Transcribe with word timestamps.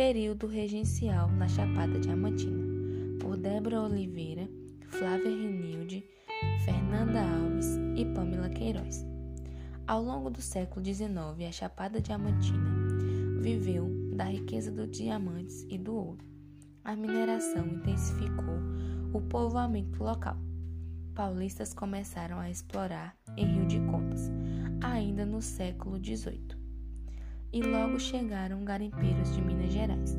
Período 0.00 0.46
regencial 0.46 1.30
na 1.32 1.46
Chapada 1.46 2.00
Diamantina, 2.00 2.64
por 3.20 3.36
Débora 3.36 3.82
Oliveira, 3.82 4.48
Flávia 4.88 5.28
Renilde, 5.28 6.02
Fernanda 6.64 7.20
Alves 7.20 7.76
e 7.96 8.06
Pamela 8.14 8.48
Queiroz. 8.48 9.04
Ao 9.86 10.02
longo 10.02 10.30
do 10.30 10.40
século 10.40 10.82
XIX, 10.82 11.10
a 11.46 11.52
Chapada 11.52 12.00
Diamantina 12.00 12.70
viveu 13.42 13.90
da 14.16 14.24
riqueza 14.24 14.72
dos 14.72 14.90
diamantes 14.90 15.66
e 15.68 15.76
do 15.76 15.94
ouro. 15.94 16.24
A 16.82 16.96
mineração 16.96 17.66
intensificou 17.66 18.56
o 19.12 19.20
povoamento 19.20 20.02
local. 20.02 20.38
Paulistas 21.14 21.74
começaram 21.74 22.38
a 22.38 22.48
explorar 22.48 23.14
em 23.36 23.44
Rio 23.44 23.66
de 23.66 23.78
Contas, 23.80 24.30
ainda 24.80 25.26
no 25.26 25.42
século 25.42 26.02
XVIII, 26.02 26.59
e 27.52 27.62
logo 27.62 27.98
chegaram 27.98 28.64
garimpeiros 28.64 29.34
de 29.34 29.42
Minas 29.42 29.72
Gerais. 29.72 30.18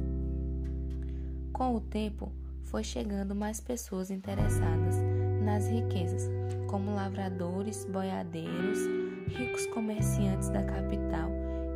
Com 1.53 1.76
o 1.76 1.80
tempo, 1.80 2.31
foi 2.63 2.84
chegando 2.84 3.35
mais 3.35 3.59
pessoas 3.59 4.12
interessadas 4.12 4.95
nas 5.44 5.67
riquezas, 5.67 6.30
como 6.70 6.95
lavradores, 6.95 7.86
boiadeiros, 7.86 8.80
ricos 9.27 9.66
comerciantes 9.67 10.49
da 10.49 10.63
capital 10.63 11.30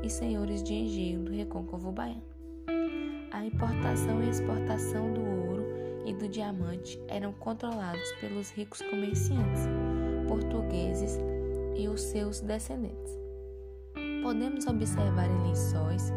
e 0.04 0.10
senhores 0.10 0.64
de 0.64 0.74
engenho 0.74 1.24
do 1.24 1.32
recôncavo 1.32 1.92
baiano. 1.92 2.24
A 3.32 3.46
importação 3.46 4.24
e 4.24 4.30
exportação 4.30 5.12
do 5.14 5.22
ouro 5.22 5.66
e 6.06 6.14
do 6.14 6.30
diamante 6.30 7.00
eram 7.08 7.34
controlados 7.34 8.12
pelos 8.22 8.50
ricos 8.52 8.82
comerciantes 8.84 9.68
portugueses 10.28 11.20
e 11.76 11.88
os 11.88 12.02
seus 12.02 12.40
descendentes. 12.40 13.25
Podemos 14.26 14.66
observar 14.66 15.30
em 15.30 15.50
Lençóis 15.50 16.12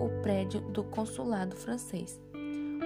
o 0.00 0.08
prédio 0.22 0.62
do 0.62 0.82
consulado 0.82 1.54
francês, 1.54 2.18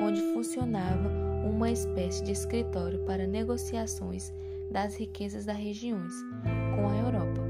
onde 0.00 0.20
funcionava 0.32 1.08
uma 1.48 1.70
espécie 1.70 2.24
de 2.24 2.32
escritório 2.32 2.98
para 3.04 3.24
negociações 3.24 4.34
das 4.72 4.96
riquezas 4.96 5.44
das 5.44 5.56
regiões 5.56 6.12
com 6.74 6.88
a 6.88 6.96
Europa. 6.96 7.40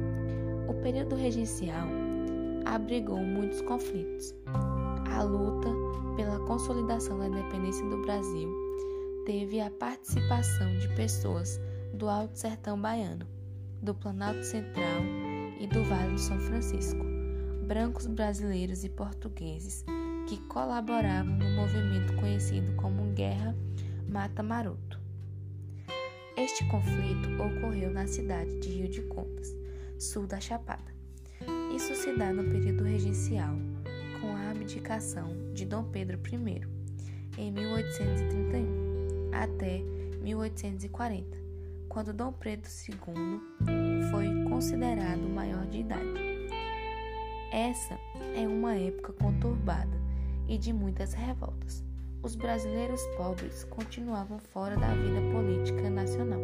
O 0.68 0.74
período 0.82 1.16
regencial 1.16 1.88
abrigou 2.66 3.16
muitos 3.16 3.62
conflitos. 3.62 4.34
A 5.10 5.22
luta 5.22 5.70
pela 6.14 6.38
consolidação 6.40 7.18
da 7.18 7.28
independência 7.28 7.88
do 7.88 8.02
Brasil 8.02 8.54
teve 9.24 9.62
a 9.62 9.70
participação 9.70 10.76
de 10.76 10.94
pessoas 10.94 11.58
do 11.94 12.06
Alto 12.06 12.38
Sertão 12.38 12.78
Baiano, 12.78 13.26
do 13.80 13.94
Planalto 13.94 14.44
Central 14.44 15.17
e 15.58 15.66
do 15.66 15.82
Vale 15.84 16.12
do 16.12 16.20
São 16.20 16.38
Francisco, 16.38 17.04
brancos 17.66 18.06
brasileiros 18.06 18.84
e 18.84 18.88
portugueses 18.88 19.84
que 20.28 20.38
colaboravam 20.48 21.36
no 21.36 21.50
movimento 21.56 22.14
conhecido 22.16 22.74
como 22.76 23.12
Guerra 23.14 23.56
Mata 24.08 24.42
Maroto. 24.42 25.00
Este 26.36 26.64
conflito 26.68 27.28
ocorreu 27.42 27.90
na 27.90 28.06
cidade 28.06 28.58
de 28.60 28.68
Rio 28.68 28.88
de 28.88 29.02
Contas, 29.02 29.52
sul 29.98 30.26
da 30.26 30.38
Chapada. 30.38 30.94
Isso 31.74 31.94
se 31.94 32.16
dá 32.16 32.32
no 32.32 32.44
período 32.44 32.84
regencial, 32.84 33.56
com 34.20 34.36
a 34.36 34.50
abdicação 34.50 35.52
de 35.52 35.64
Dom 35.64 35.84
Pedro 35.84 36.20
I, 36.32 36.62
em 37.36 37.50
1831, 37.50 39.30
até 39.32 39.80
1840, 40.22 41.47
quando 41.98 42.12
Dom 42.12 42.30
Pedro 42.30 42.70
II 42.88 44.08
foi 44.08 44.44
considerado 44.48 45.28
maior 45.34 45.66
de 45.66 45.80
idade. 45.80 46.48
Essa 47.50 47.98
é 48.36 48.46
uma 48.46 48.76
época 48.76 49.12
conturbada 49.14 50.00
e 50.46 50.56
de 50.56 50.72
muitas 50.72 51.12
revoltas. 51.12 51.82
Os 52.22 52.36
brasileiros 52.36 53.02
pobres 53.16 53.64
continuavam 53.64 54.38
fora 54.38 54.76
da 54.76 54.94
vida 54.94 55.20
política 55.32 55.90
nacional 55.90 56.38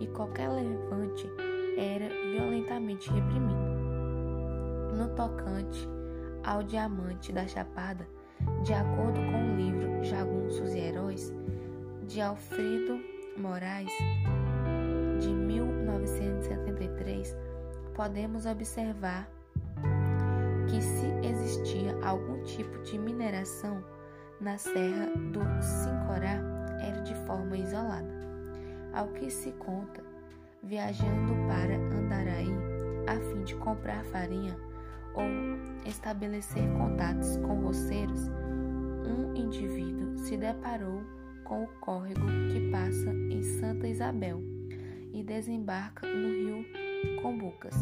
e 0.00 0.06
qualquer 0.06 0.48
levante 0.48 1.28
era 1.76 2.08
violentamente 2.08 3.10
reprimido. 3.10 3.60
No 4.96 5.14
tocante 5.14 5.86
ao 6.44 6.62
diamante 6.62 7.30
da 7.30 7.46
Chapada, 7.46 8.08
de 8.64 8.72
acordo 8.72 9.20
com 9.20 9.52
o 9.52 9.54
livro 9.54 10.02
Jagunços 10.02 10.72
e 10.72 10.78
Heróis, 10.78 11.30
de 12.08 12.22
Alfredo 12.22 12.98
Moraes, 13.36 13.92
podemos 17.94 18.46
observar 18.46 19.28
que 20.68 20.80
se 20.80 21.06
existia 21.26 21.96
algum 22.02 22.42
tipo 22.44 22.82
de 22.82 22.98
mineração 22.98 23.82
na 24.40 24.56
Serra 24.58 25.06
do 25.32 25.40
Sincorá, 25.62 26.40
era 26.80 27.02
de 27.02 27.14
forma 27.26 27.56
isolada. 27.56 28.10
Ao 28.92 29.08
que 29.08 29.30
se 29.30 29.52
conta, 29.52 30.02
viajando 30.62 31.34
para 31.46 31.74
Andaraí 31.74 32.52
a 33.06 33.18
fim 33.30 33.44
de 33.44 33.54
comprar 33.56 34.04
farinha, 34.06 34.56
ou 35.14 35.24
estabelecer 35.86 36.62
contatos 36.78 37.36
com 37.38 37.60
roceiros, 37.60 38.28
um 39.04 39.34
indivíduo 39.34 40.16
se 40.18 40.36
deparou 40.36 41.02
com 41.44 41.64
o 41.64 41.68
córrego 41.80 42.26
que 42.50 42.70
passa 42.70 43.10
em 43.30 43.42
Santa 43.42 43.86
Isabel 43.86 44.42
e 45.12 45.22
desembarca 45.22 46.06
no 46.06 46.28
rio 46.28 46.81
Combucas, 47.20 47.74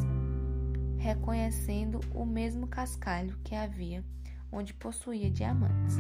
reconhecendo 0.99 2.01
o 2.15 2.25
mesmo 2.25 2.67
cascalho 2.67 3.39
que 3.45 3.55
havia 3.55 4.05
onde 4.53 4.75
possuía 4.75 5.31
diamantes. 5.31 5.97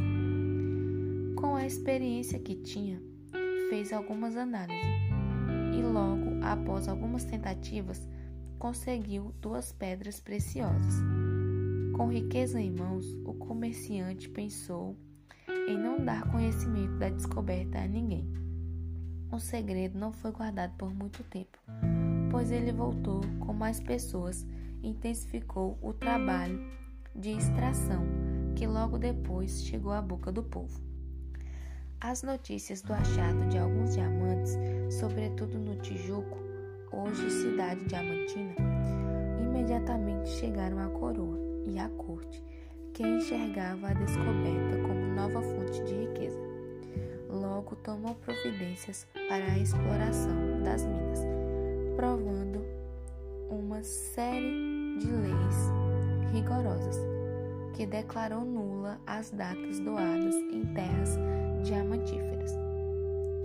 Com 1.36 1.56
a 1.56 1.66
experiência 1.66 2.38
que 2.38 2.54
tinha, 2.56 3.00
fez 3.69 3.92
algumas 3.92 4.36
análises 4.36 4.84
e 5.72 5.82
logo 5.82 6.44
após 6.44 6.88
algumas 6.88 7.25
tentativas 7.25 8.08
conseguiu 8.58 9.34
duas 9.41 9.72
pedras 9.72 10.20
preciosas. 10.20 10.94
Com 11.97 12.08
riqueza 12.08 12.60
em 12.60 12.70
mãos, 12.70 13.06
o 13.25 13.34
comerciante 13.34 14.28
pensou 14.28 14.97
em 15.69 15.78
não 15.78 16.04
dar 16.04 16.31
conhecimento 16.31 16.98
da 16.98 17.08
descoberta 17.08 17.78
a 17.78 17.87
ninguém. 17.87 18.26
O 19.32 19.38
segredo 19.38 19.98
não 19.98 20.12
foi 20.12 20.32
guardado 20.32 20.75
por 20.76 20.92
muito 20.92 21.22
tempo, 21.25 21.58
pois 22.30 22.50
ele 22.50 22.72
voltou 22.72 23.20
com 23.41 23.52
mais 23.52 23.80
pessoas 23.80 24.46
e 24.82 24.88
intensificou 24.88 25.78
o 25.82 25.92
trabalho 25.92 26.64
de 27.14 27.30
extração, 27.30 28.04
que 28.54 28.66
logo 28.66 28.98
depois 28.98 29.64
chegou 29.64 29.92
à 29.92 30.00
boca 30.00 30.30
do 30.30 30.42
povo. 30.42 30.80
As 32.00 32.22
notícias 32.22 32.80
do 32.80 32.94
achado 32.94 33.46
de 33.50 33.58
alguns 33.58 33.94
diamantes, 33.94 34.56
sobretudo 34.88 35.58
no 35.58 35.76
Tijuco, 35.76 36.38
hoje 36.92 37.30
cidade 37.30 37.84
diamantina, 37.84 38.54
imediatamente 39.38 40.30
chegaram 40.30 40.78
à 40.78 40.88
coroa 40.88 41.38
e 41.66 41.78
à 41.78 41.88
corte, 41.90 42.42
que 42.94 43.02
enxergava 43.02 43.88
a 43.88 43.92
descoberta 43.92 44.78
como 44.82 45.14
nova 45.14 45.42
fonte 45.42 45.84
de 45.84 45.94
riqueza. 46.06 46.38
Logo 47.28 47.76
tomou 47.76 48.14
providências 48.14 49.06
para 49.28 49.44
a 49.44 49.58
exploração 49.58 50.62
das 50.62 50.84
minas, 50.86 51.20
provando 52.00 52.65
uma 53.50 53.83
série 53.83 54.97
de 54.99 55.06
leis 55.06 55.71
rigorosas 56.33 56.97
que 57.75 57.84
declarou 57.84 58.43
nula 58.43 58.99
as 59.06 59.31
datas 59.31 59.78
doadas 59.81 60.34
em 60.34 60.65
terras 60.72 61.19
diamantíferas. 61.62 62.53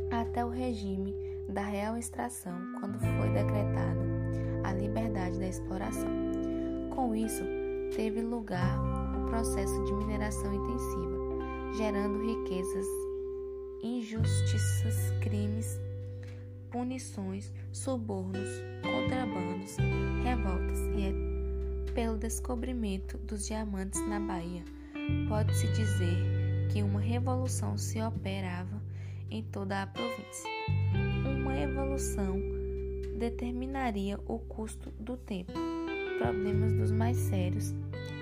Até 0.10 0.46
o 0.46 0.48
regime 0.48 1.14
da 1.50 1.64
real 1.64 1.98
extração 1.98 2.58
quando 2.80 2.98
foi 2.98 3.30
decretada 3.34 4.00
a 4.64 4.72
liberdade 4.72 5.38
da 5.38 5.48
exploração. 5.48 6.10
Com 6.96 7.14
isso, 7.14 7.44
teve 7.94 8.22
lugar 8.22 8.80
o 9.22 9.26
processo 9.26 9.84
de 9.84 9.94
mineração 9.96 10.54
intensiva, 10.54 11.74
gerando 11.76 12.26
riquezas, 12.26 12.88
injustiças, 13.84 15.12
crimes, 15.22 15.78
punições, 16.76 17.54
subornos, 17.72 18.50
contrabandos, 18.84 19.78
revoltas 20.26 20.78
e 20.98 21.06
é 21.06 21.94
pelo 21.94 22.18
descobrimento 22.18 23.18
dos 23.20 23.48
diamantes 23.48 24.06
na 24.10 24.20
Bahia. 24.20 24.62
Pode-se 25.30 25.68
dizer 25.68 26.68
que 26.74 26.84
uma 26.84 27.00
revolução 27.00 27.78
se 27.78 28.02
operava 28.02 28.82
em 29.32 29.42
toda 29.42 29.84
a 29.84 29.88
província 29.88 30.50
uma 31.40 31.58
evolução 31.58 32.42
determinaria 33.18 34.20
o 34.28 34.38
custo 34.38 34.92
do 35.00 35.16
tempo, 35.16 35.54
problemas 36.20 36.74
dos 36.74 36.92
mais 36.92 37.16
sérios 37.16 37.74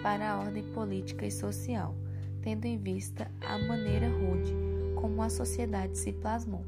para 0.03 0.29
a 0.29 0.39
ordem 0.39 0.63
política 0.73 1.25
e 1.25 1.31
social, 1.31 1.95
tendo 2.43 2.65
em 2.65 2.77
vista 2.77 3.31
a 3.41 3.57
maneira 3.57 4.09
rude 4.09 4.53
como 4.93 5.23
a 5.23 5.29
sociedade 5.29 5.97
se 5.97 6.13
plasmou, 6.13 6.63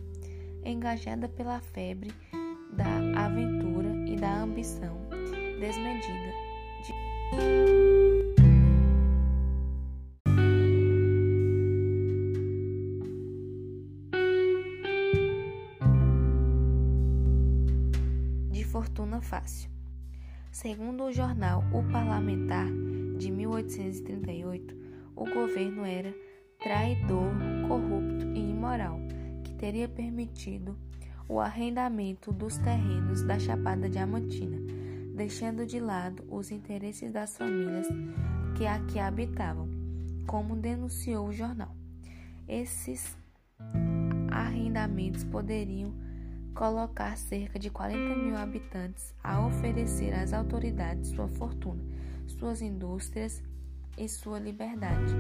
engajada 0.66 1.30
pela 1.30 1.60
febre 1.60 2.12
da 2.74 3.26
aventura 3.26 3.90
e 4.08 4.16
da 4.16 4.42
ambição 4.42 4.98
desmedida. 5.60 6.34
De... 6.84 7.96
fortuna 18.76 19.22
fácil. 19.22 19.70
Segundo 20.52 21.06
o 21.06 21.12
jornal 21.14 21.64
O 21.72 21.82
Parlamentar 21.94 22.68
de 23.18 23.32
1838, 23.32 24.76
o 25.16 25.24
governo 25.24 25.86
era 25.86 26.14
traidor, 26.60 27.32
corrupto 27.70 28.26
e 28.36 28.52
imoral 28.52 29.00
teria 29.66 29.88
permitido 29.88 30.78
o 31.28 31.40
arrendamento 31.40 32.32
dos 32.32 32.56
terrenos 32.56 33.24
da 33.24 33.40
Chapada 33.40 33.90
Diamantina, 33.90 34.60
deixando 35.16 35.66
de 35.66 35.80
lado 35.80 36.24
os 36.30 36.52
interesses 36.52 37.12
das 37.12 37.36
famílias 37.36 37.88
que 38.56 38.68
aqui 38.68 39.00
habitavam, 39.00 39.68
como 40.28 40.56
denunciou 40.56 41.30
o 41.30 41.34
jornal. 41.34 41.76
Esses 42.48 43.18
arrendamentos 44.30 45.24
poderiam 45.24 45.96
colocar 46.54 47.18
cerca 47.18 47.58
de 47.58 47.72
40 47.72 48.16
mil 48.18 48.38
habitantes 48.38 49.16
a 49.24 49.44
oferecer 49.48 50.14
às 50.14 50.32
autoridades 50.32 51.10
sua 51.10 51.28
fortuna, 51.28 51.82
suas 52.28 52.62
indústrias 52.62 53.42
e 53.98 54.08
sua 54.08 54.38
liberdade, 54.38 55.16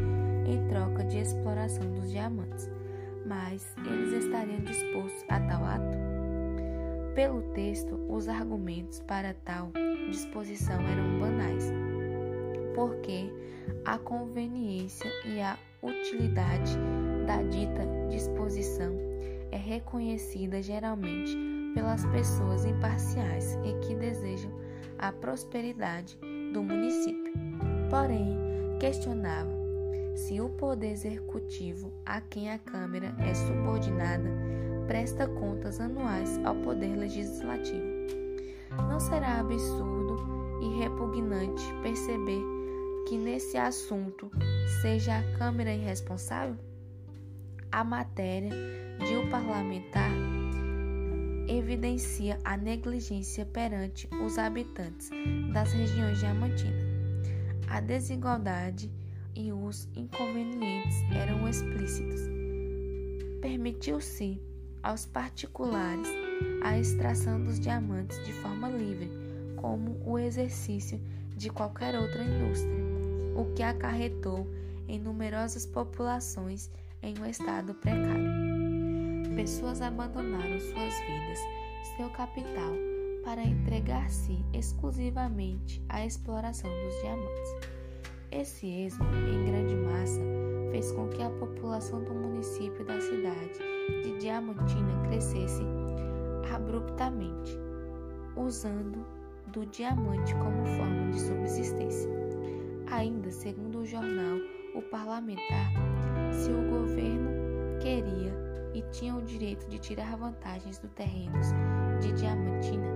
em 0.45 0.67
troca 0.67 1.03
de 1.03 1.17
exploração 1.17 1.91
dos 1.91 2.11
diamantes. 2.11 2.74
Mas 3.25 3.75
eles 3.85 4.23
estariam 4.23 4.59
dispostos 4.59 5.25
a 5.29 5.39
tal 5.39 5.65
ato? 5.65 5.97
Pelo 7.15 7.41
texto, 7.53 7.99
os 8.07 8.27
argumentos 8.27 8.99
para 9.01 9.33
tal 9.45 9.71
disposição 10.09 10.79
eram 10.81 11.19
banais, 11.19 11.71
porque 12.75 13.31
a 13.85 13.97
conveniência 13.97 15.09
e 15.25 15.41
a 15.41 15.57
utilidade 15.81 16.77
da 17.25 17.41
dita 17.41 17.83
disposição 18.09 18.93
é 19.51 19.57
reconhecida 19.57 20.61
geralmente 20.61 21.35
pelas 21.73 22.05
pessoas 22.07 22.65
imparciais 22.65 23.57
e 23.63 23.73
que 23.85 23.95
desejam 23.95 24.51
a 24.97 25.11
prosperidade 25.11 26.17
do 26.53 26.61
município. 26.61 27.33
Porém, 27.89 28.37
questionava 28.79 29.54
se 30.15 30.39
o 30.39 30.49
poder 30.49 30.91
executivo, 30.91 31.91
a 32.05 32.21
quem 32.21 32.49
a 32.49 32.57
Câmara 32.57 33.13
é 33.19 33.33
subordinada, 33.33 34.29
presta 34.87 35.27
contas 35.27 35.79
anuais 35.79 36.39
ao 36.45 36.55
poder 36.55 36.95
legislativo. 36.95 37.85
Não 38.89 38.99
será 38.99 39.39
absurdo 39.39 40.17
e 40.61 40.79
repugnante 40.79 41.63
perceber 41.83 42.41
que 43.07 43.17
nesse 43.17 43.57
assunto 43.57 44.31
seja 44.81 45.17
a 45.17 45.37
Câmara 45.37 45.73
irresponsável? 45.73 46.57
A 47.71 47.83
matéria 47.83 48.51
de 48.99 49.15
o 49.15 49.23
um 49.23 49.29
parlamentar 49.29 50.11
evidencia 51.47 52.39
a 52.43 52.55
negligência 52.57 53.45
perante 53.45 54.07
os 54.25 54.37
habitantes 54.37 55.09
das 55.53 55.73
regiões 55.73 56.19
diamantinas. 56.19 56.85
A 57.69 57.79
desigualdade 57.81 58.89
e 59.35 59.51
os 59.51 59.87
inconvenientes 59.95 61.01
eram 61.11 61.47
explícitos. 61.47 62.21
Permitiu-se 63.41 64.41
aos 64.81 65.05
particulares 65.05 66.07
a 66.63 66.77
extração 66.77 67.43
dos 67.43 67.59
diamantes 67.59 68.23
de 68.25 68.33
forma 68.33 68.69
livre, 68.69 69.09
como 69.57 70.01
o 70.05 70.17
exercício 70.17 70.99
de 71.35 71.49
qualquer 71.49 71.99
outra 71.99 72.23
indústria, 72.23 72.83
o 73.35 73.45
que 73.53 73.63
acarretou 73.63 74.47
em 74.87 74.99
numerosas 74.99 75.65
populações 75.65 76.69
em 77.01 77.17
um 77.19 77.25
estado 77.25 77.73
precário. 77.75 78.45
Pessoas 79.35 79.81
abandonaram 79.81 80.59
suas 80.59 80.93
vidas, 81.01 81.39
seu 81.97 82.09
capital, 82.11 82.73
para 83.23 83.43
entregar-se 83.43 84.37
exclusivamente 84.53 85.83
à 85.89 86.05
exploração 86.05 86.69
dos 86.69 87.01
diamantes. 87.01 87.74
Esse 88.31 88.67
êxodo, 88.67 89.15
em 89.15 89.45
grande 89.45 89.75
massa, 89.75 90.21
fez 90.71 90.91
com 90.91 91.07
que 91.09 91.21
a 91.21 91.29
população 91.29 92.03
do 92.03 92.13
município 92.13 92.83
da 92.85 92.99
cidade 92.99 93.59
de 94.03 94.17
Diamantina 94.19 95.07
crescesse 95.07 95.63
abruptamente, 96.53 97.57
usando 98.35 99.05
do 99.47 99.65
diamante 99.67 100.33
como 100.35 100.65
forma 100.77 101.11
de 101.11 101.19
subsistência. 101.19 102.09
Ainda 102.91 103.31
segundo 103.31 103.79
o 103.79 103.85
jornal 103.85 104.37
O 104.75 104.81
Parlamentar, 104.81 105.71
se 106.31 106.49
o 106.49 106.69
governo 106.69 107.29
queria 107.81 108.33
e 108.73 108.81
tinha 108.91 109.15
o 109.15 109.21
direito 109.21 109.67
de 109.69 109.79
tirar 109.79 110.17
vantagens 110.17 110.77
dos 110.79 110.91
terrenos 110.91 111.47
de 112.01 112.11
Diamantina, 112.13 112.87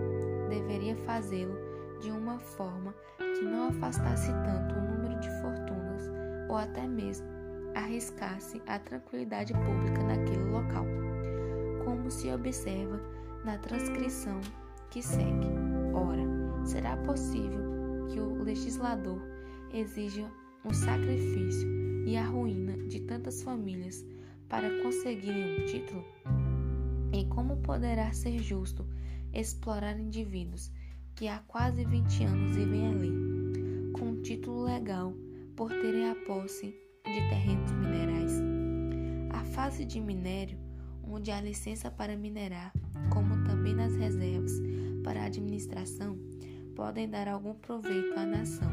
deveria 0.50 0.96
fazê-lo 0.98 1.56
de 2.02 2.12
uma 2.12 2.40
forma 2.40 2.94
que 3.18 3.46
não 3.46 3.70
afastasse 3.70 4.32
tanto 4.44 4.76
o 4.76 4.89
ou 6.50 6.58
até 6.58 6.86
mesmo 6.88 7.28
arriscasse 7.76 8.62
a 8.68 8.80
tranquilidade 8.80 9.54
pública 9.54 10.04
naquele 10.04 10.44
local, 10.46 10.86
como 11.86 12.10
se 12.10 12.30
observa 12.32 13.00
na 13.46 13.58
transcrição 13.58 14.42
que 14.90 15.02
segue. 15.02 15.48
Ora, 15.94 16.66
será 16.66 16.98
possível 16.98 17.62
que 18.10 18.20
o 18.20 18.44
legislador 18.44 19.22
exija 19.74 20.30
um 20.66 20.74
sacrifício 20.74 21.70
e 22.06 22.18
a 22.18 22.26
ruína 22.26 22.76
de 22.88 23.02
tantas 23.02 23.44
famílias 23.44 24.06
para 24.50 24.82
conseguirem 24.82 25.62
um 25.62 25.66
título? 25.66 26.04
E 27.14 27.26
como 27.26 27.58
poderá 27.58 28.12
ser 28.12 28.40
justo 28.40 28.86
explorar 29.34 30.00
indivíduos 30.00 30.72
que 31.16 31.28
há 31.28 31.40
quase 31.48 31.86
20 31.86 32.24
anos 32.24 32.56
vivem 32.56 32.88
ali, 32.88 33.92
com 33.94 34.06
um 34.06 34.22
título 34.22 34.64
legal 34.64 35.14
por 35.60 35.70
terem 35.72 36.10
a 36.10 36.16
posse 36.16 36.74
de 37.04 37.20
terrenos 37.28 37.70
minerais? 37.74 38.32
A 39.30 39.44
fase 39.44 39.84
de 39.84 40.00
minério, 40.00 40.58
onde 41.04 41.32
há 41.32 41.42
licença 41.42 41.92
para 41.92 42.16
minerar, 42.16 42.72
como 43.12 43.44
também 43.44 43.76
nas 43.76 43.94
reservas 43.94 44.54
para 45.04 45.26
administração, 45.26 46.18
podem 46.78 47.10
dar 47.10 47.28
algum 47.28 47.54
proveito 47.56 48.18
à 48.18 48.26
nação, 48.26 48.72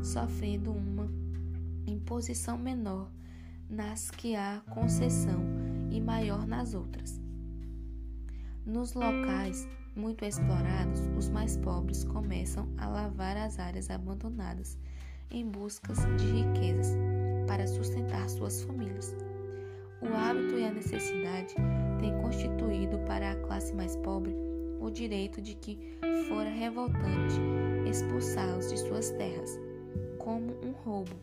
sofrendo 0.00 0.70
uma 0.70 1.10
imposição 1.88 2.56
menor 2.56 3.10
nas 3.68 4.08
que 4.08 4.36
há 4.36 4.62
concessão 4.70 5.42
e 5.90 6.00
maior 6.00 6.46
nas 6.46 6.72
outras. 6.72 7.20
Nos 8.64 8.94
locais 8.94 9.66
muito 9.96 10.24
explorados, 10.24 11.00
os 11.18 11.28
mais 11.28 11.56
pobres 11.56 12.04
começam 12.04 12.68
a 12.78 12.86
lavar 12.86 13.36
as 13.36 13.58
áreas 13.58 13.90
abandonadas 13.90 14.78
em 15.32 15.48
busca 15.48 15.92
de 16.16 16.26
riquezas 16.26 16.94
para 17.46 17.66
sustentar 17.66 18.28
suas 18.28 18.62
famílias. 18.62 19.16
O 20.00 20.14
hábito 20.14 20.58
e 20.58 20.64
a 20.64 20.72
necessidade 20.72 21.54
têm 21.98 22.16
constituído 22.20 22.98
para 23.06 23.32
a 23.32 23.36
classe 23.36 23.74
mais 23.74 23.96
pobre 23.96 24.34
o 24.80 24.90
direito 24.90 25.40
de 25.40 25.54
que 25.54 25.78
fora 26.28 26.50
revoltante 26.50 27.40
expulsá-los 27.88 28.70
de 28.70 28.78
suas 28.78 29.10
terras, 29.10 29.58
como 30.18 30.52
um 30.64 30.72
roubo. 30.84 31.14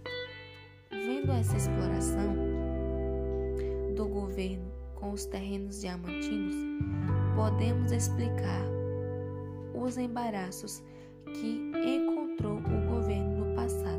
Vendo 0.90 1.32
essa 1.32 1.58
exploração 1.58 2.36
do 3.96 4.08
governo 4.08 4.72
com 4.96 5.12
os 5.12 5.26
terrenos 5.26 5.82
diamantinos, 5.82 6.56
podemos 7.36 7.92
explicar 7.92 8.64
os 9.74 9.98
embaraços 9.98 10.82
que 11.26 11.72
encontrou 11.86 12.58
o 12.58 12.90
governo 12.90 13.46
no 13.46 13.56
passado 13.56 13.99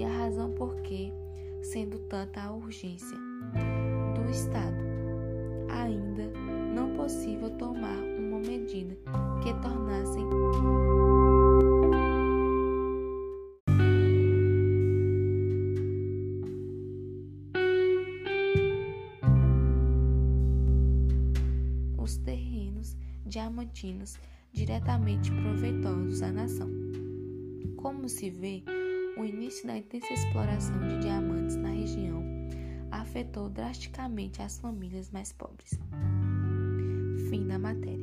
e 0.00 0.04
a 0.04 0.08
razão 0.08 0.50
por 0.52 0.76
que, 0.80 1.12
sendo 1.60 1.98
tanta 2.08 2.40
a 2.40 2.54
urgência 2.54 3.18
do 4.14 4.30
Estado, 4.30 4.78
ainda 5.68 6.26
não 6.74 6.96
possível 6.96 7.50
tomar 7.50 7.98
uma 7.98 8.38
medida 8.38 8.96
que 9.42 9.52
tornasse 9.60 10.20
diamantinos 23.26 24.18
diretamente 24.52 25.30
proveitosos 25.30 26.20
à 26.20 26.32
nação. 26.32 26.68
Como 27.76 28.08
se 28.08 28.28
vê, 28.28 28.64
o 29.20 29.24
início 29.24 29.66
da 29.66 29.76
intensa 29.76 30.10
exploração 30.14 30.78
de 30.88 31.00
diamantes 31.00 31.54
na 31.56 31.68
região 31.68 32.24
afetou 32.90 33.50
drasticamente 33.50 34.40
as 34.40 34.58
famílias 34.58 35.10
mais 35.10 35.30
pobres. 35.30 35.78
Fim 37.28 37.46
da 37.46 37.58
matéria. 37.58 37.99